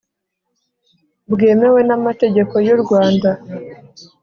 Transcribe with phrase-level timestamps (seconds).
[1.31, 3.29] bwemewe n amategeko y u Rwanda